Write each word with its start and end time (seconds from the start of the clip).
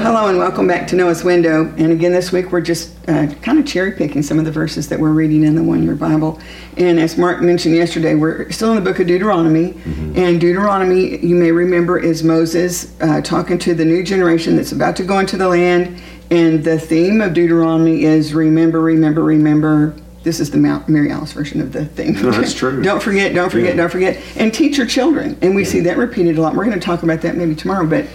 hello 0.00 0.28
and 0.28 0.38
welcome 0.38 0.66
back 0.66 0.86
to 0.86 0.96
Noah's 0.96 1.22
Window. 1.22 1.66
And 1.76 1.92
again, 1.92 2.10
this 2.10 2.32
week 2.32 2.52
we're 2.52 2.62
just 2.62 2.96
uh, 3.06 3.26
kind 3.42 3.58
of 3.58 3.66
cherry 3.66 3.92
picking 3.92 4.22
some 4.22 4.38
of 4.38 4.46
the 4.46 4.50
verses 4.50 4.88
that 4.88 4.98
we're 4.98 5.12
reading 5.12 5.44
in 5.44 5.54
the 5.54 5.62
one 5.62 5.82
year 5.82 5.94
Bible. 5.94 6.40
And 6.78 6.98
as 6.98 7.18
Mark 7.18 7.42
mentioned 7.42 7.74
yesterday, 7.74 8.14
we're 8.14 8.50
still 8.50 8.70
in 8.70 8.76
the 8.76 8.80
book 8.80 8.98
of 8.98 9.06
Deuteronomy. 9.06 9.74
Mm-hmm. 9.74 10.16
And 10.16 10.40
Deuteronomy, 10.40 11.18
you 11.18 11.36
may 11.36 11.52
remember, 11.52 11.98
is 11.98 12.24
Moses 12.24 12.98
uh, 13.02 13.20
talking 13.20 13.58
to 13.58 13.74
the 13.74 13.84
new 13.84 14.02
generation 14.02 14.56
that's 14.56 14.72
about 14.72 14.96
to 14.96 15.04
go 15.04 15.18
into 15.18 15.36
the 15.36 15.48
land. 15.48 16.00
And 16.30 16.64
the 16.64 16.78
theme 16.78 17.20
of 17.20 17.34
Deuteronomy 17.34 18.04
is 18.04 18.32
remember, 18.32 18.80
remember, 18.80 19.22
remember. 19.22 19.94
This 20.22 20.40
is 20.40 20.50
the 20.50 20.58
Mary 20.58 21.10
Alice 21.10 21.32
version 21.32 21.60
of 21.60 21.72
the 21.72 21.84
theme. 21.84 22.14
No, 22.14 22.30
that's 22.30 22.54
true. 22.54 22.82
don't 22.82 23.02
forget, 23.02 23.34
don't 23.34 23.50
forget, 23.50 23.70
yeah. 23.74 23.82
don't 23.82 23.90
forget. 23.90 24.18
And 24.36 24.52
teach 24.52 24.78
your 24.78 24.86
children. 24.86 25.36
And 25.42 25.54
we 25.54 25.64
yeah. 25.64 25.68
see 25.68 25.80
that 25.80 25.98
repeated 25.98 26.38
a 26.38 26.40
lot. 26.40 26.54
We're 26.54 26.64
going 26.64 26.78
to 26.78 26.84
talk 26.84 27.02
about 27.02 27.20
that 27.20 27.36
maybe 27.36 27.54
tomorrow. 27.54 27.86
But 27.86 28.06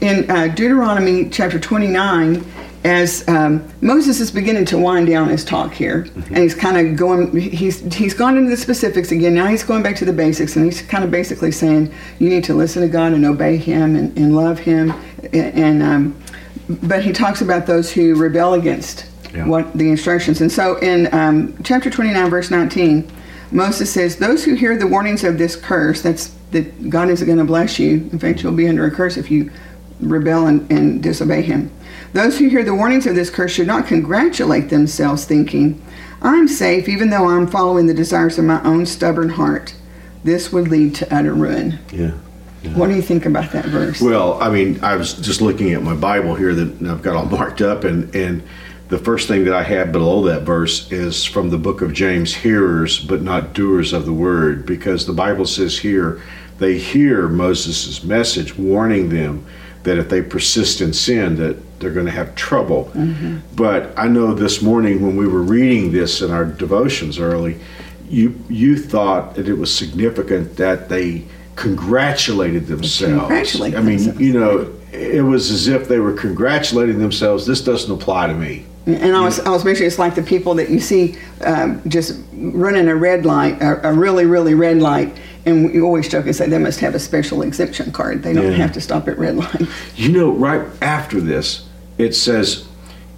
in 0.00 0.30
uh, 0.30 0.48
Deuteronomy 0.48 1.28
chapter 1.28 1.58
29, 1.58 2.44
as 2.82 3.28
um, 3.28 3.66
Moses 3.82 4.20
is 4.20 4.30
beginning 4.30 4.64
to 4.66 4.78
wind 4.78 5.06
down 5.06 5.28
his 5.28 5.44
talk 5.44 5.74
here, 5.74 6.04
mm-hmm. 6.04 6.34
and 6.34 6.38
he's 6.38 6.54
kind 6.54 6.78
of 6.78 6.96
going, 6.96 7.38
he's 7.38 7.80
he's 7.94 8.14
gone 8.14 8.38
into 8.38 8.48
the 8.48 8.56
specifics 8.56 9.12
again. 9.12 9.34
Now 9.34 9.48
he's 9.48 9.62
going 9.62 9.82
back 9.82 9.96
to 9.96 10.06
the 10.06 10.12
basics, 10.12 10.56
and 10.56 10.64
he's 10.64 10.80
kind 10.80 11.04
of 11.04 11.10
basically 11.10 11.52
saying 11.52 11.92
you 12.18 12.30
need 12.30 12.44
to 12.44 12.54
listen 12.54 12.80
to 12.82 12.88
God 12.88 13.12
and 13.12 13.26
obey 13.26 13.58
Him 13.58 13.96
and, 13.96 14.16
and 14.16 14.34
love 14.34 14.58
Him, 14.58 14.92
and, 15.32 15.34
and 15.34 15.82
um, 15.82 16.22
but 16.82 17.02
he 17.02 17.12
talks 17.12 17.42
about 17.42 17.66
those 17.66 17.92
who 17.92 18.14
rebel 18.14 18.54
against 18.54 19.06
yeah. 19.34 19.46
what 19.46 19.72
the 19.74 19.90
instructions. 19.90 20.40
And 20.40 20.50
so 20.50 20.76
in 20.76 21.12
um, 21.12 21.60
chapter 21.64 21.90
29, 21.90 22.30
verse 22.30 22.50
19, 22.50 23.10
Moses 23.50 23.92
says, 23.92 24.16
"Those 24.16 24.44
who 24.44 24.54
hear 24.54 24.76
the 24.78 24.86
warnings 24.86 25.24
of 25.24 25.36
this 25.36 25.54
curse, 25.54 26.00
that's 26.00 26.34
that 26.52 26.88
God 26.88 27.10
isn't 27.10 27.26
going 27.26 27.38
to 27.38 27.44
bless 27.44 27.78
you. 27.78 28.08
In 28.12 28.18
fact, 28.18 28.42
you'll 28.42 28.52
be 28.52 28.68
under 28.68 28.86
a 28.86 28.90
curse 28.90 29.18
if 29.18 29.30
you." 29.30 29.50
Rebel 30.00 30.46
and, 30.46 30.70
and 30.70 31.02
disobey 31.02 31.42
him. 31.42 31.70
Those 32.12 32.38
who 32.38 32.48
hear 32.48 32.64
the 32.64 32.74
warnings 32.74 33.06
of 33.06 33.14
this 33.14 33.30
curse 33.30 33.52
should 33.52 33.66
not 33.66 33.86
congratulate 33.86 34.68
themselves, 34.68 35.24
thinking, 35.24 35.80
I'm 36.22 36.48
safe 36.48 36.88
even 36.88 37.10
though 37.10 37.28
I'm 37.28 37.46
following 37.46 37.86
the 37.86 37.94
desires 37.94 38.38
of 38.38 38.44
my 38.44 38.62
own 38.62 38.86
stubborn 38.86 39.30
heart. 39.30 39.74
This 40.24 40.52
would 40.52 40.68
lead 40.68 40.94
to 40.96 41.14
utter 41.14 41.32
ruin. 41.32 41.78
Yeah. 41.92 42.12
yeah. 42.62 42.74
What 42.74 42.88
do 42.88 42.94
you 42.94 43.02
think 43.02 43.26
about 43.26 43.52
that 43.52 43.64
verse? 43.66 44.02
Well, 44.02 44.40
I 44.42 44.50
mean, 44.50 44.82
I 44.82 44.96
was 44.96 45.14
just 45.14 45.40
looking 45.40 45.72
at 45.72 45.82
my 45.82 45.94
Bible 45.94 46.34
here 46.34 46.54
that 46.54 46.88
I've 46.88 47.02
got 47.02 47.16
all 47.16 47.24
marked 47.38 47.62
up, 47.62 47.84
and, 47.84 48.14
and 48.14 48.42
the 48.88 48.98
first 48.98 49.28
thing 49.28 49.44
that 49.44 49.54
I 49.54 49.62
have 49.62 49.92
below 49.92 50.24
that 50.24 50.42
verse 50.42 50.90
is 50.90 51.24
from 51.24 51.50
the 51.50 51.58
book 51.58 51.80
of 51.80 51.92
James 51.92 52.34
hearers, 52.34 52.98
but 52.98 53.22
not 53.22 53.54
doers 53.54 53.92
of 53.92 54.04
the 54.04 54.12
word, 54.12 54.66
because 54.66 55.06
the 55.06 55.12
Bible 55.12 55.46
says 55.46 55.78
here 55.78 56.20
they 56.58 56.76
hear 56.76 57.28
Moses' 57.28 58.02
message 58.04 58.58
warning 58.58 59.08
them 59.08 59.46
that 59.82 59.98
if 59.98 60.08
they 60.08 60.22
persist 60.22 60.80
in 60.80 60.92
sin 60.92 61.36
that 61.36 61.80
they're 61.80 61.92
going 61.92 62.06
to 62.06 62.12
have 62.12 62.34
trouble. 62.34 62.90
Mm-hmm. 62.94 63.38
but 63.54 63.98
i 63.98 64.06
know 64.08 64.34
this 64.34 64.62
morning 64.62 65.02
when 65.02 65.16
we 65.16 65.26
were 65.26 65.42
reading 65.42 65.92
this 65.92 66.22
in 66.22 66.30
our 66.30 66.44
devotions 66.44 67.18
early 67.18 67.58
you 68.08 68.38
you 68.48 68.76
thought 68.76 69.34
that 69.36 69.48
it 69.48 69.54
was 69.54 69.74
significant 69.74 70.56
that 70.56 70.88
they 70.88 71.24
congratulated 71.56 72.66
themselves. 72.66 73.18
congratulate 73.20 73.74
i 73.74 73.80
mean 73.80 74.18
you 74.18 74.32
know 74.32 74.72
it 74.92 75.22
was 75.22 75.50
as 75.50 75.68
if 75.68 75.88
they 75.88 75.98
were 75.98 76.12
congratulating 76.12 76.98
themselves 76.98 77.46
this 77.46 77.60
doesn't 77.60 77.92
apply 77.92 78.26
to 78.26 78.34
me. 78.34 78.64
And 78.86 79.14
I 79.14 79.20
was, 79.20 79.38
I 79.40 79.50
was 79.50 79.64
mentioning 79.64 79.86
it's 79.86 79.98
like 79.98 80.14
the 80.14 80.22
people 80.22 80.54
that 80.54 80.70
you 80.70 80.80
see 80.80 81.16
um, 81.44 81.82
just 81.86 82.18
running 82.32 82.88
a 82.88 82.96
red 82.96 83.26
light, 83.26 83.60
a, 83.60 83.90
a 83.90 83.92
really, 83.92 84.24
really 84.24 84.54
red 84.54 84.80
light, 84.80 85.16
and 85.46 85.72
we 85.72 85.80
always 85.80 86.08
joke 86.08 86.26
and 86.26 86.36
say 86.36 86.48
they 86.48 86.58
must 86.58 86.80
have 86.80 86.94
a 86.94 86.98
special 86.98 87.42
exemption 87.42 87.92
card. 87.92 88.22
They 88.22 88.32
don't 88.32 88.52
yeah. 88.52 88.58
have 88.58 88.72
to 88.72 88.80
stop 88.80 89.08
at 89.08 89.18
red 89.18 89.36
line. 89.36 89.68
You 89.96 90.12
know, 90.12 90.30
right 90.32 90.66
after 90.82 91.20
this, 91.20 91.66
it 91.98 92.14
says, 92.14 92.66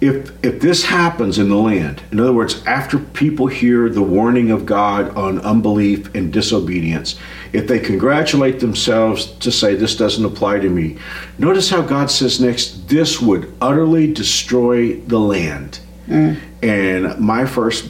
if 0.01 0.31
if 0.43 0.59
this 0.59 0.83
happens 0.83 1.39
in 1.39 1.47
the 1.49 1.55
land, 1.55 2.03
in 2.11 2.19
other 2.19 2.33
words, 2.33 2.65
after 2.65 2.99
people 2.99 3.47
hear 3.47 3.87
the 3.87 4.01
warning 4.01 4.51
of 4.51 4.65
God 4.65 5.15
on 5.15 5.39
unbelief 5.39 6.13
and 6.13 6.33
disobedience, 6.33 7.17
if 7.53 7.67
they 7.67 7.79
congratulate 7.79 8.59
themselves 8.59 9.27
to 9.37 9.51
say 9.51 9.75
this 9.75 9.95
doesn't 9.95 10.25
apply 10.25 10.59
to 10.59 10.69
me, 10.69 10.97
notice 11.37 11.69
how 11.69 11.81
God 11.81 12.11
says 12.11 12.41
next, 12.41 12.89
this 12.89 13.21
would 13.21 13.53
utterly 13.61 14.11
destroy 14.11 14.95
the 14.95 15.19
land. 15.19 15.79
Mm. 16.07 16.37
And 16.61 17.19
my 17.19 17.45
first 17.45 17.89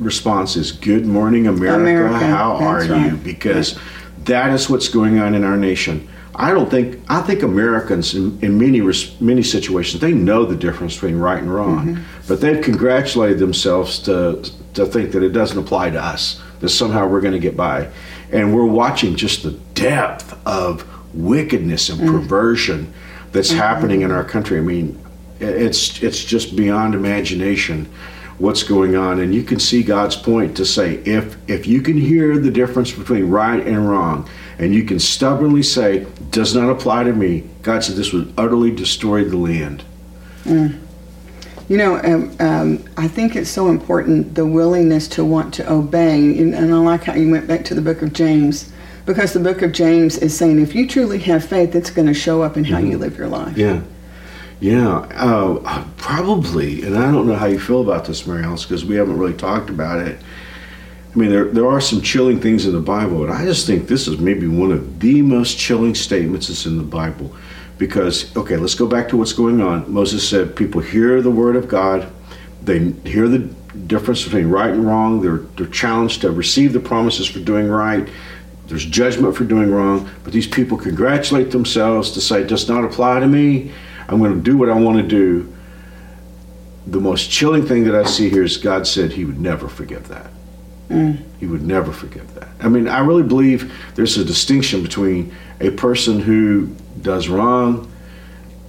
response 0.00 0.56
is 0.56 0.72
Good 0.72 1.06
morning, 1.06 1.46
America. 1.46 1.80
America. 1.80 2.18
How 2.18 2.56
are 2.56 2.80
right. 2.84 3.12
you? 3.12 3.16
Because 3.16 3.78
that 4.24 4.50
is 4.52 4.68
what's 4.68 4.88
going 4.88 5.18
on 5.18 5.34
in 5.34 5.44
our 5.44 5.56
nation. 5.56 6.08
I 6.34 6.52
don't 6.52 6.70
think 6.70 7.00
I 7.08 7.20
think 7.20 7.42
Americans 7.42 8.14
in, 8.14 8.38
in 8.40 8.58
many 8.58 8.80
many 9.20 9.42
situations 9.42 10.00
they 10.00 10.12
know 10.12 10.44
the 10.44 10.56
difference 10.56 10.94
between 10.94 11.16
right 11.16 11.38
and 11.38 11.52
wrong, 11.52 11.86
mm-hmm. 11.86 12.02
but 12.28 12.40
they've 12.40 12.62
congratulated 12.62 13.38
themselves 13.38 13.98
to 14.00 14.42
to 14.74 14.86
think 14.86 15.12
that 15.12 15.22
it 15.22 15.30
doesn't 15.30 15.58
apply 15.58 15.90
to 15.90 16.02
us. 16.02 16.40
That 16.60 16.68
somehow 16.70 17.08
we're 17.08 17.20
going 17.20 17.32
to 17.32 17.40
get 17.40 17.56
by, 17.56 17.88
and 18.32 18.54
we're 18.54 18.66
watching 18.66 19.16
just 19.16 19.42
the 19.42 19.52
depth 19.74 20.38
of 20.46 20.86
wickedness 21.14 21.88
and 21.88 22.00
mm-hmm. 22.00 22.12
perversion 22.12 22.92
that's 23.32 23.50
mm-hmm. 23.50 23.58
happening 23.58 24.02
in 24.02 24.10
our 24.10 24.24
country. 24.24 24.58
I 24.58 24.62
mean, 24.62 24.98
it's 25.40 26.02
it's 26.02 26.24
just 26.24 26.54
beyond 26.56 26.94
imagination 26.94 27.88
what's 28.40 28.62
going 28.62 28.96
on 28.96 29.20
and 29.20 29.34
you 29.34 29.42
can 29.42 29.60
see 29.60 29.82
God's 29.82 30.16
point 30.16 30.56
to 30.56 30.64
say 30.64 30.94
if 31.04 31.36
if 31.48 31.66
you 31.66 31.82
can 31.82 31.98
hear 31.98 32.38
the 32.38 32.50
difference 32.50 32.90
between 32.90 33.28
right 33.28 33.64
and 33.64 33.88
wrong 33.88 34.28
and 34.58 34.74
you 34.74 34.82
can 34.82 34.98
stubbornly 34.98 35.62
say 35.62 36.06
does 36.30 36.54
not 36.54 36.70
apply 36.70 37.04
to 37.04 37.12
me 37.12 37.44
God 37.62 37.84
said 37.84 37.96
this 37.96 38.14
would 38.14 38.32
utterly 38.38 38.70
destroy 38.70 39.24
the 39.24 39.36
land 39.36 39.84
mm. 40.44 40.80
you 41.68 41.76
know 41.76 42.00
um, 42.02 42.34
um, 42.40 42.84
I 42.96 43.08
think 43.08 43.36
it's 43.36 43.50
so 43.50 43.68
important 43.68 44.34
the 44.34 44.46
willingness 44.46 45.06
to 45.08 45.24
want 45.24 45.52
to 45.54 45.70
obey 45.70 46.38
and, 46.38 46.54
and 46.54 46.72
I 46.72 46.78
like 46.78 47.04
how 47.04 47.14
you 47.14 47.30
went 47.30 47.46
back 47.46 47.62
to 47.66 47.74
the 47.74 47.82
book 47.82 48.00
of 48.00 48.14
James 48.14 48.72
because 49.04 49.34
the 49.34 49.40
book 49.40 49.60
of 49.60 49.72
James 49.72 50.16
is 50.16 50.34
saying 50.34 50.60
if 50.60 50.74
you 50.74 50.88
truly 50.88 51.18
have 51.18 51.44
faith 51.44 51.74
it's 51.74 51.90
going 51.90 52.08
to 52.08 52.14
show 52.14 52.40
up 52.40 52.56
in 52.56 52.64
how 52.64 52.78
mm-hmm. 52.78 52.92
you 52.92 52.98
live 52.98 53.18
your 53.18 53.28
life 53.28 53.58
yeah 53.58 53.82
yeah, 54.60 54.98
uh, 55.14 55.84
probably. 55.96 56.82
And 56.82 56.96
I 56.96 57.10
don't 57.10 57.26
know 57.26 57.34
how 57.34 57.46
you 57.46 57.58
feel 57.58 57.80
about 57.80 58.04
this, 58.04 58.26
Mary 58.26 58.44
Alice, 58.44 58.64
because 58.64 58.84
we 58.84 58.94
haven't 58.96 59.18
really 59.18 59.34
talked 59.34 59.70
about 59.70 60.06
it. 60.06 60.20
I 61.12 61.18
mean, 61.18 61.30
there, 61.30 61.46
there 61.46 61.66
are 61.66 61.80
some 61.80 62.02
chilling 62.02 62.40
things 62.40 62.66
in 62.66 62.72
the 62.72 62.80
Bible, 62.80 63.24
and 63.24 63.32
I 63.32 63.44
just 63.44 63.66
think 63.66 63.88
this 63.88 64.06
is 64.06 64.18
maybe 64.18 64.46
one 64.46 64.70
of 64.70 65.00
the 65.00 65.22
most 65.22 65.58
chilling 65.58 65.94
statements 65.94 66.48
that's 66.48 66.66
in 66.66 66.76
the 66.76 66.84
Bible. 66.84 67.34
Because, 67.78 68.36
okay, 68.36 68.58
let's 68.58 68.74
go 68.74 68.86
back 68.86 69.08
to 69.08 69.16
what's 69.16 69.32
going 69.32 69.62
on. 69.62 69.90
Moses 69.90 70.28
said, 70.28 70.54
People 70.54 70.82
hear 70.82 71.22
the 71.22 71.30
word 71.30 71.56
of 71.56 71.66
God, 71.66 72.06
they 72.62 72.90
hear 73.06 73.26
the 73.26 73.38
difference 73.86 74.22
between 74.22 74.48
right 74.48 74.70
and 74.70 74.86
wrong, 74.86 75.22
they're, 75.22 75.38
they're 75.56 75.66
challenged 75.66 76.20
to 76.20 76.30
receive 76.30 76.74
the 76.74 76.80
promises 76.80 77.26
for 77.26 77.38
doing 77.38 77.68
right. 77.68 78.06
There's 78.66 78.84
judgment 78.84 79.34
for 79.34 79.44
doing 79.44 79.70
wrong, 79.70 80.08
but 80.22 80.32
these 80.32 80.46
people 80.46 80.76
congratulate 80.76 81.50
themselves 81.50 82.12
to 82.12 82.20
say, 82.20 82.46
does 82.46 82.68
not 82.68 82.84
apply 82.84 83.20
to 83.20 83.26
me 83.26 83.72
I'm 84.10 84.18
going 84.18 84.34
to 84.34 84.40
do 84.40 84.58
what 84.58 84.68
I 84.68 84.74
want 84.74 84.98
to 84.98 85.06
do. 85.06 85.52
The 86.88 87.00
most 87.00 87.30
chilling 87.30 87.64
thing 87.64 87.84
that 87.84 87.94
I 87.94 88.04
see 88.04 88.28
here 88.28 88.42
is 88.42 88.56
God 88.56 88.86
said 88.86 89.12
He 89.12 89.24
would 89.24 89.40
never 89.40 89.68
forgive 89.68 90.08
that. 90.08 90.30
Mm. 90.88 91.22
He 91.38 91.46
would 91.46 91.62
never 91.62 91.92
forgive 91.92 92.34
that. 92.34 92.48
I 92.58 92.68
mean, 92.68 92.88
I 92.88 92.98
really 92.98 93.22
believe 93.22 93.72
there's 93.94 94.16
a 94.16 94.24
distinction 94.24 94.82
between 94.82 95.32
a 95.60 95.70
person 95.70 96.18
who 96.18 96.74
does 97.00 97.28
wrong, 97.28 97.90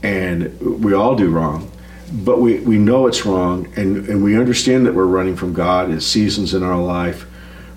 and 0.03 0.59
we 0.62 0.94
all 0.94 1.16
do 1.16 1.31
wrong, 1.31 1.72
but 2.12 2.40
we, 2.40 2.59
we 2.59 2.78
know 2.78 3.08
it's 3.08 3.25
wrong, 3.25 3.68
and, 3.75 4.08
and 4.08 4.23
we 4.23 4.38
understand 4.38 4.85
that 4.85 4.94
we're 4.94 5.06
running 5.06 5.35
from 5.35 5.53
God 5.53 5.90
at 5.90 6.03
seasons 6.03 6.53
in 6.53 6.62
our 6.62 6.78
life, 6.78 7.25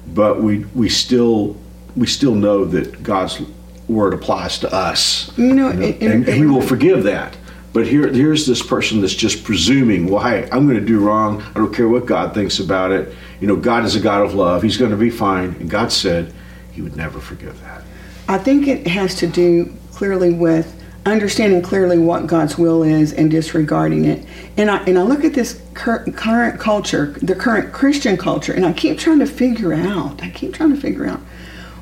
but 0.09 0.43
we, 0.43 0.65
we 0.75 0.91
still 0.91 1.57
we 1.97 2.09
still 2.09 2.35
know 2.35 2.65
that 2.65 3.05
God's 3.05 3.41
word 3.89 4.15
applies 4.15 4.59
to 4.59 4.75
us. 4.75 5.31
You 5.39 5.55
know, 5.55 5.71
you 5.71 5.75
know? 5.75 5.87
It, 5.87 6.03
it, 6.03 6.11
and, 6.11 6.29
and 6.29 6.37
He 6.37 6.45
will 6.45 6.61
forgive 6.61 7.05
that. 7.05 7.37
But 7.75 7.89
here, 7.89 8.07
here's 8.07 8.47
this 8.47 8.63
person 8.65 9.01
that's 9.01 9.13
just 9.13 9.43
presuming, 9.43 10.07
well, 10.07 10.23
hey, 10.23 10.49
I'm 10.53 10.65
going 10.65 10.79
to 10.79 10.87
do 10.87 11.01
wrong. 11.01 11.43
I 11.43 11.55
don't 11.55 11.75
care 11.75 11.89
what 11.89 12.07
God 12.07 12.33
thinks 12.33 12.61
about 12.61 12.93
it. 12.93 13.13
You 13.41 13.49
know, 13.49 13.57
God 13.57 13.85
is 13.85 13.97
a 13.97 14.01
God 14.01 14.23
of 14.23 14.33
love. 14.33 14.63
He's 14.63 14.77
going 14.77 14.93
to 14.93 14.97
be 14.97 15.11
fine. 15.11 15.57
And 15.59 15.69
God 15.69 15.91
said 15.91 16.33
He 16.71 16.83
would 16.83 16.97
never 16.97 17.19
forgive 17.19 17.61
that. 17.63 17.83
I 18.29 18.39
think 18.39 18.69
it 18.69 18.87
has 18.87 19.17
to 19.17 19.27
do 19.27 19.75
clearly 19.91 20.33
with 20.33 20.81
understanding 21.05 21.63
clearly 21.63 21.99
what 21.99 22.29
God's 22.29 22.57
will 22.57 22.85
is 22.85 23.13
and 23.13 23.29
disregarding 23.29 24.05
it. 24.05 24.25
And 24.57 24.71
I 24.71 24.77
and 24.85 24.97
I 24.97 25.03
look 25.03 25.25
at 25.25 25.35
this 25.35 25.61
cur- 25.75 26.05
current 26.13 26.61
culture, 26.61 27.17
the 27.23 27.35
current 27.35 27.73
Christian 27.73 28.17
culture, 28.17 28.53
and 28.53 28.65
I 28.65 28.73
keep 28.73 28.99
trying 29.01 29.19
to 29.19 29.27
figure 29.27 29.75
out. 29.75 30.23
I 30.23 30.31
keep 30.31 30.55
trying 30.55 30.73
to 30.73 30.81
figure 30.81 31.07
out 31.07 31.21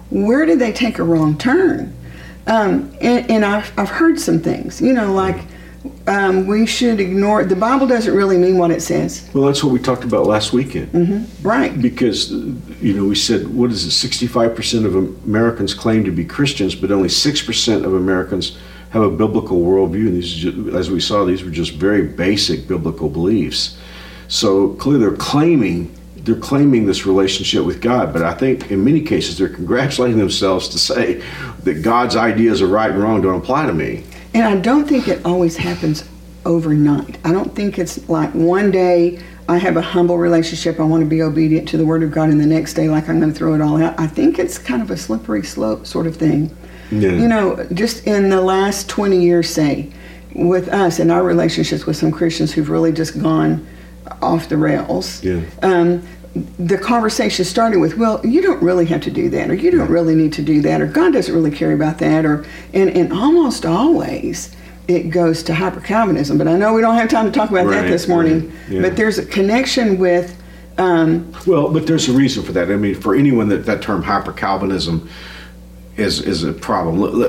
where 0.09 0.47
did 0.47 0.59
they 0.59 0.73
take 0.73 0.99
a 0.99 1.05
wrong 1.05 1.37
turn. 1.37 1.95
Um, 2.47 2.97
and, 3.01 3.31
and 3.31 3.45
I've, 3.45 3.79
I've 3.79 3.91
heard 3.91 4.19
some 4.19 4.41
things, 4.41 4.81
you 4.81 4.93
know, 4.93 5.13
like 5.13 5.45
um, 6.07 6.47
we 6.47 6.67
should 6.67 7.01
ignore 7.01 7.45
the 7.45 7.57
Bible 7.57 7.87
doesn't 7.87 8.15
really 8.15 8.39
mean 8.39 8.59
what 8.59 8.71
it 8.71 8.83
says. 8.83 9.29
Well, 9.35 9.45
that's 9.45 9.65
what 9.65 9.73
we 9.73 9.79
talked 9.79 10.05
about 10.05 10.27
last 10.27 10.53
weekend. 10.53 10.93
Mm-hmm. 10.93 11.47
Right. 11.47 11.81
Because, 11.81 12.31
you 12.31 12.95
know, 12.95 13.05
we 13.05 13.15
said, 13.15 13.49
what 13.49 13.71
is 13.71 13.85
it, 13.85 14.09
65% 14.09 14.85
of 14.85 14.95
Americans 14.95 15.75
claim 15.75 16.05
to 16.05 16.13
be 16.13 16.25
Christians, 16.25 16.75
but 16.75 16.91
only 16.91 17.09
6% 17.09 17.85
of 17.85 17.95
Americans 17.95 18.59
have 18.91 19.03
a 19.03 19.11
biblical 19.11 19.63
worldview. 19.63 20.09
And 20.09 20.17
these, 20.23 20.75
as 20.75 20.91
we 20.91 21.01
saw, 21.01 21.25
these 21.25 21.43
were 21.43 21.51
just 21.51 21.73
very 21.73 22.07
basic 22.07 22.69
biblical 22.69 23.09
beliefs. 23.09 23.77
So 24.29 24.71
clearly, 24.75 25.01
they're 25.01 25.17
claiming 25.17 25.97
they're 26.25 26.37
claiming 26.37 26.87
this 26.87 27.05
relationship 27.05 27.65
with 27.65 27.81
God. 27.81 28.13
But 28.13 28.23
I 28.23 28.33
think 28.33 28.71
in 28.71 28.85
many 28.85 29.01
cases, 29.01 29.37
they're 29.37 29.49
congratulating 29.49 30.19
themselves 30.19 30.69
to 30.69 30.79
say 30.79 31.23
that 31.65 31.83
God's 31.83 32.15
ideas 32.15 32.61
of 32.61 32.71
right 32.71 32.91
and 32.91 33.03
wrong 33.03 33.23
don't 33.23 33.41
apply 33.41 33.67
to 33.67 33.73
me. 33.73 34.05
And 34.35 34.45
I 34.45 34.61
don't 34.61 34.89
think 34.89 35.09
it 35.09 35.25
always 35.25 35.57
happens 35.57 36.05
overnight. 36.45 37.19
I 37.25 37.33
don't 37.33 37.55
think 37.55 37.79
it's 37.79 38.09
like 38.09 38.33
one 38.33 38.71
day 38.71 39.23
I 39.49 39.59
have 39.59 39.77
a 39.77 39.83
humble 39.83 40.19
relationship, 40.19 40.79
I 40.81 40.85
want 40.85 41.03
to 41.03 41.09
be 41.09 41.23
obedient 41.23 41.69
to 41.69 41.77
the 41.77 41.85
Word 41.85 42.03
of 42.03 42.11
God, 42.11 42.29
and 42.29 42.41
the 42.41 42.47
next 42.47 42.75
day, 42.75 42.89
like 42.89 43.09
I'm 43.09 43.21
going 43.21 43.33
to 43.33 43.39
throw 43.39 43.55
it 43.55 43.61
all 43.61 43.83
out. 43.83 43.99
I 43.99 44.07
think 44.07 44.39
it's 44.39 44.57
kind 44.57 44.81
of 44.81 44.91
a 44.91 44.97
slippery 44.97 45.43
slope 45.43 45.87
sort 45.87 46.07
of 46.07 46.17
thing. 46.17 46.57
Yeah. 46.91 47.13
You 47.13 47.29
know, 47.29 47.67
just 47.73 48.07
in 48.07 48.29
the 48.29 48.41
last 48.41 48.89
20 48.89 49.21
years, 49.21 49.49
say, 49.49 49.91
with 50.35 50.69
us 50.69 50.99
and 50.99 51.11
our 51.11 51.23
relationships 51.23 51.87
with 51.87 51.97
some 51.97 52.13
Christians 52.13 52.53
who've 52.53 52.71
really 52.71 52.93
just 52.93 53.21
gone 53.21 53.67
off 54.21 54.49
the 54.49 54.57
rails. 54.57 55.23
Yeah. 55.23 55.43
Um, 55.63 56.07
the 56.35 56.79
conversation 56.79 57.45
started 57.45 57.79
with, 57.79 57.99
well, 57.99 58.25
you 58.25 58.41
don't 58.41 58.63
really 58.63 58.87
have 58.87 59.03
to 59.03 59.11
do 59.11 59.29
that, 59.31 59.51
or 59.51 59.55
you 59.55 59.71
don't 59.71 59.91
really 59.91 60.15
need 60.15 60.33
to 60.35 60.43
do 60.43 60.63
that, 60.63 60.81
or 60.81 60.87
God 60.87 61.13
doesn't 61.13 61.35
really 61.35 61.51
care 61.51 61.73
about 61.73 61.99
that, 61.99 62.25
or 62.25 62.47
and, 62.73 62.91
and 62.91 63.13
almost 63.13 63.67
always 63.67 64.55
it 64.89 65.11
goes 65.11 65.43
to 65.45 65.55
hyper 65.55 65.81
Calvinism. 65.81 66.39
But 66.39 66.49
I 66.49 66.57
know 66.57 66.73
we 66.73 66.81
don't 66.81 66.97
have 66.97 67.09
time 67.09 67.27
to 67.27 67.33
talk 67.33 67.51
about 67.51 67.69
that 67.69 67.89
this 67.89 68.09
morning. 68.09 68.49
right, 68.49 68.69
yeah. 68.69 68.83
But 68.83 68.97
there's 68.97 69.19
a 69.19 69.27
connection 69.27 69.99
with 69.99 70.41
um, 70.79 71.33
Well, 71.47 71.71
but 71.71 71.87
there's 71.87 72.09
a 72.09 72.13
reason 72.13 72.43
for 72.43 72.53
that. 72.53 72.71
I 72.71 72.77
mean, 72.77 72.95
for 72.95 73.15
anyone 73.15 73.49
that 73.49 73.67
that 73.67 73.83
term 73.83 74.03
hyper 74.03 74.33
Calvinism 74.33 75.09
is 75.97 76.21
is 76.23 76.45
a 76.45 76.53
problem. 76.53 77.23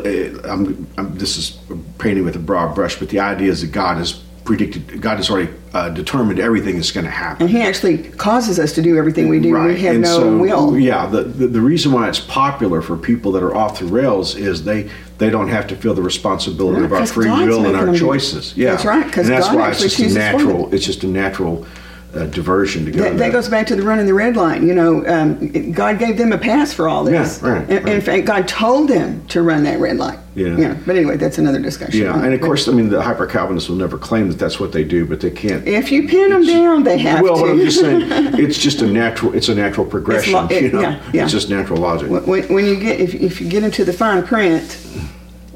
I'm, 0.46 0.88
I'm, 0.98 1.18
this 1.18 1.38
is 1.38 1.60
painting 1.98 2.24
with 2.24 2.36
a 2.36 2.40
broad 2.40 2.74
brush, 2.74 2.98
but 2.98 3.10
the 3.10 3.20
idea 3.20 3.52
is 3.52 3.62
that 3.62 3.72
God 3.72 3.98
has 3.98 4.23
predicted, 4.44 5.02
God 5.02 5.18
has 5.18 5.30
already 5.30 5.52
uh, 5.74 5.90
determined 5.90 6.40
everything 6.40 6.76
that's 6.76 6.92
going 6.92 7.06
to 7.06 7.12
happen. 7.12 7.44
and 7.44 7.50
He 7.50 7.62
actually 7.62 8.10
causes 8.12 8.60
us 8.60 8.74
to 8.74 8.82
do 8.82 8.98
everything 8.98 9.30
we 9.30 9.40
do. 9.40 9.54
We 9.58 9.80
have 9.82 9.96
and 9.96 10.04
no 10.04 10.20
so, 10.20 10.38
will. 10.38 10.78
Yeah, 10.78 11.06
the, 11.08 11.24
the 11.24 11.48
the 11.48 11.62
reason 11.62 11.92
why 11.92 12.10
it's 12.10 12.20
popular 12.20 12.82
for 12.82 12.98
people 12.98 13.32
that 13.34 13.44
are 13.44 13.56
off 13.56 13.80
the 13.80 13.86
rails 13.86 14.36
is 14.36 14.64
they 14.66 14.90
they 15.18 15.30
don't 15.30 15.48
have 15.48 15.68
to 15.68 15.76
feel 15.76 15.94
the 15.94 16.02
responsibility 16.02 16.82
Right, 16.82 16.86
of 16.86 16.94
our 16.94 17.06
free 17.06 17.26
God's 17.26 17.48
will 17.48 17.66
and 17.66 17.76
our 17.76 17.96
choices. 17.96 18.56
Yeah, 18.58 18.72
That's 18.72 18.86
right. 18.86 19.06
Because 19.06 19.28
that's 19.28 19.48
God 19.48 19.56
why 19.56 19.72
it's 19.72 19.82
just 19.82 20.00
a 20.00 20.10
natural. 20.14 20.74
It's 20.74 20.86
just 20.86 21.04
a 21.04 21.08
natural 21.08 21.66
uh, 22.16 22.26
diversion 22.28 22.86
to 22.86 22.92
go. 22.92 23.04
That, 23.04 23.12
to 23.12 23.18
that 23.18 23.32
goes 23.32 23.50
back 23.50 23.68
to 23.68 23.76
the 23.76 23.84
running 23.84 24.06
the 24.06 24.14
red 24.14 24.36
line. 24.36 24.68
You 24.68 24.74
know, 24.76 25.06
um, 25.08 25.72
God 25.72 26.00
gave 26.00 26.18
them 26.18 26.32
a 26.32 26.38
pass 26.38 26.74
for 26.74 26.88
all 26.88 27.04
this. 27.04 27.42
Yeah, 27.42 27.50
right, 27.50 27.62
And, 27.62 27.80
and 27.80 27.90
in 27.90 28.02
fact, 28.02 28.26
God 28.26 28.48
told 28.48 28.90
them 28.90 29.26
to 29.28 29.42
run 29.42 29.64
that 29.64 29.80
red 29.80 29.98
light. 29.98 30.20
Yeah. 30.36 30.56
Know, 30.56 30.80
but 30.86 30.96
anyway, 30.96 31.18
that's 31.18 31.38
another 31.38 31.60
discussion. 31.60 32.02
Yeah, 32.02 32.24
and 32.24 32.34
of 32.34 32.42
course, 32.42 32.68
I 32.68 32.72
mean, 32.72 32.90
the 32.90 33.02
hyper 33.02 33.28
Calvinists 33.28 33.70
will 33.70 33.76
never 33.76 33.98
claim 33.98 34.30
that 34.30 34.40
that's 34.40 34.60
what 34.60 34.72
they 34.72 34.84
do, 34.84 35.06
but 35.06 35.22
they 35.22 35.30
can't. 35.32 35.68
if 35.68 35.92
you 35.92 36.08
pin 36.08 36.32
them 36.32 36.46
down, 36.46 36.84
they 36.84 36.98
have 37.00 37.22
well, 37.22 37.36
to. 37.36 37.42
what 37.42 37.52
I'm 37.52 37.60
just 37.60 37.80
saying, 37.80 38.02
it's 38.40 38.58
just 38.58 38.82
a 38.82 38.88
natural. 38.88 39.34
It's 39.36 39.50
a 39.50 39.56
natural 39.56 39.86
progression. 39.86 40.34
lo- 40.34 40.48
it- 40.50 40.64
you 40.64 40.72
know? 40.72 40.82
yeah, 40.82 41.02
yeah. 41.14 41.24
It's 41.24 41.32
just 41.32 41.50
natural 41.50 41.80
logic. 41.80 42.10
when, 42.10 42.44
when 42.52 42.66
you 42.66 42.80
get 42.80 43.00
if, 43.00 43.14
if 43.14 43.42
you 43.42 43.50
get 43.50 43.64
into 43.64 43.86
the 43.86 43.94
fine 43.94 44.24
print 44.24 44.80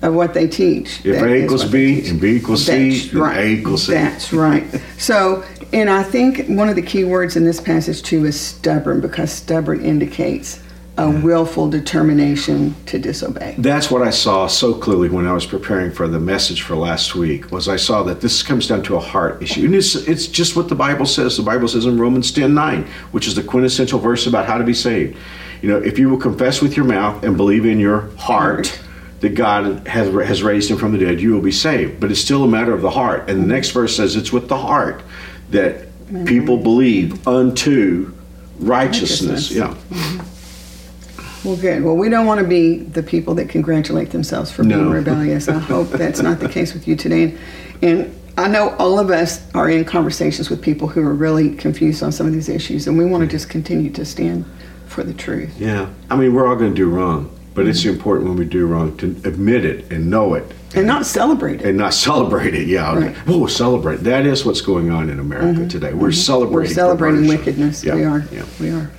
of 0.03 0.13
what 0.13 0.35
they 0.35 0.47
teach, 0.47 1.03
if 1.03 1.21
A 1.23 1.43
equals 1.43 1.65
B 1.65 2.07
and 2.07 2.21
B 2.21 2.35
equals 2.35 2.63
C, 2.65 2.99
That's 2.99 3.11
then 3.11 3.21
right. 3.21 3.37
A 3.37 3.47
equals 3.47 3.85
C. 3.87 3.93
That's 3.93 4.31
right. 4.31 4.63
So, 4.99 5.43
and 5.73 5.89
I 5.89 6.03
think 6.03 6.47
one 6.47 6.69
of 6.69 6.75
the 6.75 6.81
key 6.81 7.03
words 7.03 7.35
in 7.35 7.43
this 7.43 7.59
passage 7.59 8.01
too 8.01 8.25
is 8.25 8.39
stubborn 8.39 9.01
because 9.01 9.31
stubborn 9.31 9.83
indicates 9.83 10.61
a 10.97 11.09
willful 11.09 11.69
determination 11.69 12.75
to 12.87 12.97
disobey. 12.97 13.53
That's 13.59 13.91
what 13.91 14.01
I 14.01 14.09
saw 14.09 14.47
so 14.47 14.73
clearly 14.73 15.09
when 15.09 15.27
I 15.27 15.33
was 15.33 15.45
preparing 15.45 15.91
for 15.91 16.07
the 16.07 16.19
message 16.19 16.63
for 16.63 16.75
last 16.75 17.13
week. 17.13 17.51
Was 17.51 17.67
I 17.67 17.75
saw 17.75 18.01
that 18.03 18.21
this 18.21 18.41
comes 18.41 18.67
down 18.67 18.81
to 18.83 18.95
a 18.95 18.99
heart 18.99 19.41
issue, 19.41 19.65
and 19.65 19.75
it's 19.75 19.93
it's 19.95 20.27
just 20.27 20.55
what 20.55 20.69
the 20.69 20.75
Bible 20.75 21.05
says. 21.05 21.37
The 21.37 21.43
Bible 21.43 21.67
says 21.67 21.85
in 21.85 21.99
Romans 21.99 22.31
ten 22.31 22.53
nine, 22.53 22.87
which 23.11 23.27
is 23.27 23.35
the 23.35 23.43
quintessential 23.43 23.99
verse 23.99 24.25
about 24.25 24.47
how 24.47 24.57
to 24.57 24.63
be 24.63 24.73
saved. 24.73 25.17
You 25.61 25.69
know, 25.69 25.77
if 25.77 25.99
you 25.99 26.09
will 26.09 26.17
confess 26.17 26.61
with 26.61 26.75
your 26.75 26.85
mouth 26.85 27.23
and 27.23 27.37
believe 27.37 27.65
in 27.65 27.79
your 27.79 28.09
heart 28.17 28.79
that 29.19 29.35
God 29.35 29.87
has 29.87 30.07
has 30.27 30.41
raised 30.41 30.71
him 30.71 30.77
from 30.77 30.93
the 30.93 30.97
dead, 30.97 31.21
you 31.21 31.31
will 31.31 31.41
be 31.41 31.51
saved. 31.51 31.99
But 31.99 32.09
it's 32.09 32.21
still 32.21 32.43
a 32.43 32.47
matter 32.47 32.73
of 32.73 32.81
the 32.81 32.91
heart. 32.91 33.29
And 33.29 33.43
the 33.43 33.47
next 33.47 33.69
verse 33.69 33.95
says 33.95 34.15
it's 34.15 34.33
with 34.33 34.47
the 34.47 34.57
heart 34.57 35.03
that 35.49 35.87
people 36.25 36.57
believe 36.57 37.27
unto 37.27 38.13
righteousness. 38.59 39.51
Righteousness. 39.51 39.51
Yeah. 39.51 39.75
Mm-hmm. 39.89 41.47
Well, 41.47 41.57
good. 41.57 41.83
Well, 41.83 41.95
we 41.95 42.09
don't 42.09 42.25
want 42.25 42.41
to 42.41 42.47
be 42.47 42.79
the 42.79 43.03
people 43.03 43.35
that 43.35 43.47
congratulate 43.47 44.09
themselves 44.09 44.51
for 44.51 44.63
being 44.63 44.89
rebellious. 44.89 45.47
I 45.47 45.57
hope 45.59 45.89
that's 45.89 46.21
not 46.21 46.39
the 46.39 46.49
case 46.49 46.73
with 46.73 46.87
you 46.87 46.95
today. 46.95 47.37
And 47.81 48.13
I 48.37 48.47
know 48.47 48.75
all 48.77 48.99
of 48.99 49.09
us 49.09 49.43
are 49.53 49.69
in 49.69 49.85
conversations 49.85 50.49
with 50.49 50.61
people 50.61 50.87
who 50.87 51.01
are 51.01 51.13
really 51.13 51.55
confused 51.55 52.03
on 52.03 52.11
some 52.11 52.27
of 52.27 52.33
these 52.33 52.49
issues, 52.49 52.87
and 52.87 52.97
we 52.97 53.05
want 53.05 53.21
to 53.21 53.27
just 53.27 53.49
continue 53.49 53.89
to 53.91 54.05
stand 54.05 54.45
for 54.87 55.03
the 55.03 55.13
truth. 55.13 55.59
Yeah, 55.59 55.89
I 56.09 56.15
mean, 56.15 56.33
we're 56.33 56.47
all 56.47 56.55
going 56.55 56.71
to 56.71 56.75
do 56.75 56.89
wrong, 56.89 57.35
but 57.57 57.65
it's 57.65 57.83
important 57.85 58.29
when 58.29 58.37
we 58.37 58.45
do 58.45 58.67
wrong 58.67 58.95
to 58.97 59.07
admit 59.25 59.65
it 59.65 59.91
and 59.91 60.11
know 60.11 60.35
it 60.35 60.43
And 60.75 60.85
not 60.85 61.07
celebrate 61.07 61.59
it. 61.61 61.65
and 61.65 61.75
not 61.75 61.91
celebrate 61.95 62.53
it. 62.53 62.67
Yeah, 62.67 62.95
Right. 62.95 63.15
whoa, 63.25 63.47
celebrate. 63.47 64.01
That 64.03 64.27
is 64.27 64.45
what's 64.45 64.61
going 64.61 64.91
on 64.91 65.09
in 65.09 65.19
America 65.19 65.67
today. 65.67 65.91
We're 65.91 66.11
celebrating. 66.11 66.69
We're 66.69 66.73
celebrating 66.75 67.21
perversion. 67.21 67.37
wickedness. 67.45 67.83
Yeah, 67.83 67.95
We 67.95 68.03
are. 68.03 68.23
Yeah. 68.31 68.43
We 68.59 68.69
are. 68.69 68.91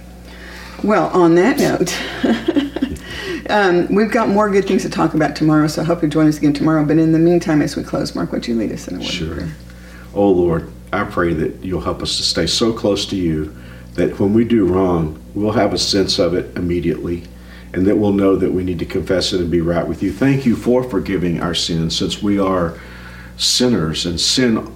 Well, 0.82 1.06
on 1.12 1.36
that 1.36 1.58
note, 1.60 1.96
um, 3.48 3.86
we've 3.94 4.10
got 4.10 4.28
more 4.28 4.50
good 4.50 4.64
things 4.66 4.82
to 4.82 4.90
talk 4.90 5.14
about 5.14 5.36
tomorrow, 5.36 5.68
so 5.68 5.82
I 5.82 5.84
hope 5.84 6.02
you 6.02 6.08
join 6.08 6.26
us 6.26 6.38
again 6.38 6.52
tomorrow. 6.52 6.84
But 6.84 6.98
in 6.98 7.12
the 7.12 7.18
meantime, 7.20 7.62
as 7.62 7.76
we 7.76 7.84
close, 7.84 8.12
Mark, 8.16 8.32
would 8.32 8.48
you 8.48 8.56
lead 8.56 8.72
us 8.72 8.88
in 8.88 8.96
a 8.96 8.98
word? 8.98 9.06
Sure. 9.06 9.34
prayer? 9.36 9.52
Oh 10.16 10.30
Lord, 10.30 10.68
I 10.92 11.04
pray 11.04 11.32
that 11.34 11.62
you'll 11.64 11.80
help 11.80 12.02
us 12.02 12.16
to 12.16 12.24
stay 12.24 12.46
so 12.48 12.72
close 12.72 13.06
to 13.06 13.16
you 13.16 13.54
that 13.94 14.18
when 14.18 14.34
we 14.34 14.44
do 14.44 14.64
wrong, 14.66 15.16
we'll 15.34 15.52
have 15.52 15.72
a 15.74 15.78
sense 15.78 16.18
of 16.18 16.34
it 16.34 16.56
immediately 16.56 17.22
and 17.72 17.86
that 17.86 17.96
we'll 17.96 18.12
know 18.12 18.36
that 18.36 18.52
we 18.52 18.64
need 18.64 18.78
to 18.78 18.86
confess 18.86 19.32
it 19.32 19.40
and 19.40 19.50
be 19.50 19.60
right 19.60 19.86
with 19.86 20.02
you. 20.02 20.12
Thank 20.12 20.46
you 20.46 20.56
for 20.56 20.82
forgiving 20.82 21.40
our 21.40 21.54
sins 21.54 21.96
since 21.96 22.22
we 22.22 22.38
are 22.38 22.78
sinners 23.36 24.06
and 24.06 24.20
sin 24.20 24.74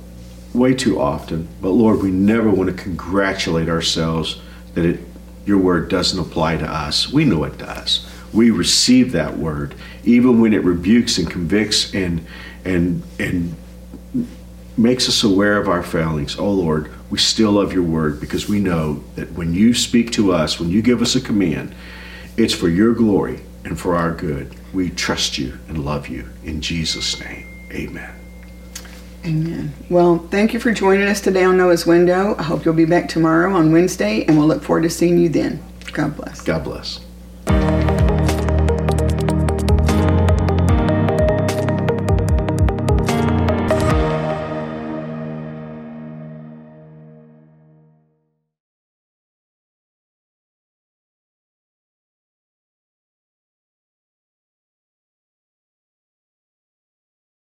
way 0.55 0.75
too 0.75 1.01
often. 1.01 1.49
But 1.61 1.71
Lord, 1.71 2.03
we 2.03 2.11
never 2.11 2.51
want 2.51 2.69
to 2.69 2.83
congratulate 2.83 3.69
ourselves 3.69 4.41
that 4.75 4.85
it, 4.85 5.01
your 5.47 5.59
word 5.59 5.89
doesn't 5.89 6.19
apply 6.19 6.59
to 6.59 6.71
us. 6.71 7.13
We 7.13 7.25
know 7.25 7.45
it 7.45 7.59
does. 7.59 8.07
We 8.33 8.51
receive 8.51 9.13
that 9.13 9.37
word 9.37 9.75
even 10.05 10.41
when 10.41 10.53
it 10.53 10.65
rebukes 10.65 11.19
and 11.19 11.31
convicts 11.31 11.95
and 11.95 12.27
and 12.65 13.03
and 13.19 13.55
makes 14.77 15.09
us 15.09 15.23
aware 15.23 15.59
of 15.59 15.69
our 15.69 15.83
failings. 15.83 16.39
Oh 16.39 16.51
Lord, 16.51 16.91
we 17.11 17.19
still 17.19 17.53
love 17.53 17.73
your 17.73 17.83
word 17.83 18.21
because 18.21 18.49
we 18.49 18.59
know 18.59 19.05
that 19.17 19.33
when 19.33 19.53
you 19.53 19.75
speak 19.75 20.13
to 20.13 20.33
us, 20.33 20.59
when 20.59 20.71
you 20.71 20.81
give 20.81 21.03
us 21.03 21.15
a 21.15 21.21
command, 21.21 21.75
it's 22.37 22.55
for 22.55 22.69
your 22.69 22.95
glory 22.95 23.41
and 23.65 23.79
for 23.79 23.95
our 23.95 24.13
good. 24.13 24.55
We 24.73 24.91
trust 24.91 25.39
you 25.39 25.59
and 25.69 25.85
love 25.85 26.09
you. 26.09 26.29
In 26.45 26.61
Jesus' 26.61 27.21
name, 27.21 27.47
amen. 27.71 28.19
Amen. 29.25 29.73
Well, 29.89 30.19
thank 30.31 30.53
you 30.53 30.59
for 30.59 30.73
joining 30.73 31.07
us 31.07 31.21
today 31.21 31.45
on 31.45 31.57
Noah's 31.57 31.87
Window. 31.87 32.35
I 32.39 32.43
hope 32.43 32.65
you'll 32.65 32.75
be 32.75 32.85
back 32.85 33.09
tomorrow 33.09 33.55
on 33.55 33.71
Wednesday, 33.71 34.25
and 34.25 34.37
we'll 34.37 34.49
look 34.49 34.63
forward 34.63 34.83
to 34.83 34.91
seeing 34.91 35.19
you 35.19 35.29
then. 35.29 35.63
God 35.93 36.17
bless. 36.17 36.41
God 36.41 36.65
bless. 36.65 37.01